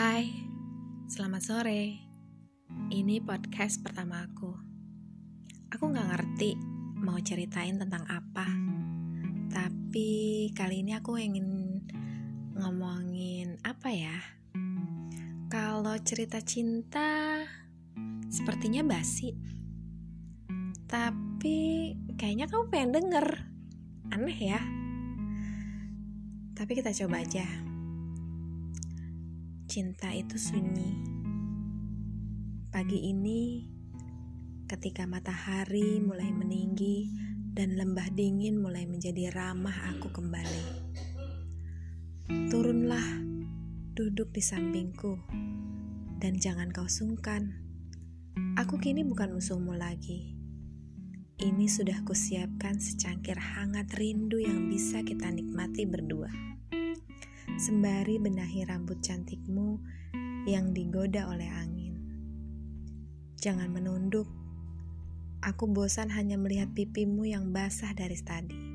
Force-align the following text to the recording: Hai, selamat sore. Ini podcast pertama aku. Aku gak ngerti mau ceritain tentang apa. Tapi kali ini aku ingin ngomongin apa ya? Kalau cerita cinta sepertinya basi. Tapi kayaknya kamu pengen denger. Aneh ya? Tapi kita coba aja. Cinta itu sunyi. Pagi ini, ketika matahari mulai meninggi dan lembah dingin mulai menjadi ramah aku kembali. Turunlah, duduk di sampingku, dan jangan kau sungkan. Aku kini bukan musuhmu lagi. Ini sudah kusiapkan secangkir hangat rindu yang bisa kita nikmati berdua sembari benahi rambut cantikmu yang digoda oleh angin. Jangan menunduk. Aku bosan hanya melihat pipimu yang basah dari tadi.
Hai, 0.00 0.32
selamat 1.12 1.42
sore. 1.44 1.92
Ini 2.88 3.20
podcast 3.20 3.84
pertama 3.84 4.24
aku. 4.24 4.48
Aku 5.76 5.92
gak 5.92 6.08
ngerti 6.08 6.56
mau 7.04 7.20
ceritain 7.20 7.76
tentang 7.76 8.08
apa. 8.08 8.48
Tapi 9.52 10.48
kali 10.56 10.80
ini 10.80 10.96
aku 10.96 11.20
ingin 11.20 11.84
ngomongin 12.56 13.60
apa 13.60 13.92
ya? 13.92 14.16
Kalau 15.52 15.92
cerita 16.00 16.40
cinta 16.40 17.44
sepertinya 18.32 18.80
basi. 18.80 19.36
Tapi 20.88 21.92
kayaknya 22.16 22.48
kamu 22.48 22.72
pengen 22.72 23.04
denger. 23.04 23.28
Aneh 24.16 24.38
ya? 24.48 24.64
Tapi 26.56 26.72
kita 26.72 26.88
coba 26.88 27.20
aja. 27.20 27.69
Cinta 29.70 30.10
itu 30.10 30.34
sunyi. 30.34 30.98
Pagi 32.74 33.06
ini, 33.06 33.62
ketika 34.66 35.06
matahari 35.06 36.02
mulai 36.02 36.26
meninggi 36.34 37.06
dan 37.54 37.78
lembah 37.78 38.10
dingin 38.10 38.58
mulai 38.58 38.90
menjadi 38.90 39.30
ramah 39.30 39.94
aku 39.94 40.10
kembali. 40.10 40.66
Turunlah, 42.50 43.22
duduk 43.94 44.34
di 44.34 44.42
sampingku, 44.42 45.22
dan 46.18 46.42
jangan 46.42 46.74
kau 46.74 46.90
sungkan. 46.90 47.54
Aku 48.58 48.74
kini 48.82 49.06
bukan 49.06 49.38
musuhmu 49.38 49.78
lagi. 49.78 50.34
Ini 51.38 51.70
sudah 51.70 52.02
kusiapkan 52.02 52.82
secangkir 52.82 53.38
hangat 53.38 53.86
rindu 53.94 54.42
yang 54.42 54.66
bisa 54.66 55.06
kita 55.06 55.30
nikmati 55.30 55.86
berdua 55.86 56.50
sembari 57.60 58.16
benahi 58.16 58.64
rambut 58.64 59.04
cantikmu 59.04 59.76
yang 60.48 60.72
digoda 60.72 61.28
oleh 61.28 61.44
angin. 61.44 61.92
Jangan 63.36 63.68
menunduk. 63.68 64.24
Aku 65.44 65.68
bosan 65.68 66.08
hanya 66.08 66.40
melihat 66.40 66.72
pipimu 66.72 67.28
yang 67.28 67.52
basah 67.52 67.92
dari 67.92 68.16
tadi. 68.16 68.69